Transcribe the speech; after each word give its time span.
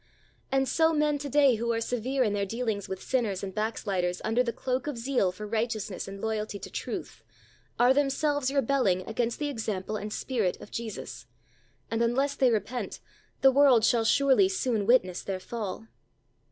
And 0.51 0.67
so 0.67 0.93
men 0.93 1.19
to 1.19 1.29
day 1.29 1.57
who 1.57 1.71
are 1.71 1.79
severe 1.79 2.23
in 2.23 2.33
their 2.33 2.43
dealings 2.47 2.89
with 2.89 3.03
sinners 3.03 3.43
and 3.43 3.53
backsliders 3.53 4.19
under 4.25 4.41
the 4.41 4.51
cloak 4.51 4.87
of 4.87 4.97
zeal 4.97 5.31
for 5.31 5.45
righteousness 5.45 6.07
and 6.07 6.19
loyalty 6.19 6.57
to 6.57 6.71
truth 6.71 7.23
are 7.77 7.93
themselves 7.93 8.51
rebelling 8.51 9.01
against 9.07 9.37
the 9.37 9.49
example 9.49 9.97
and 9.97 10.11
spirit 10.11 10.59
of 10.59 10.71
Jesus, 10.71 11.27
and 11.91 12.01
unless 12.01 12.33
they 12.33 12.49
repent, 12.49 12.99
the 13.41 13.51
world 13.51 13.85
shall 13.85 14.03
surely 14.03 14.49
soon 14.49 14.87
witness 14.87 15.21
their 15.21 15.39
fall. 15.39 15.85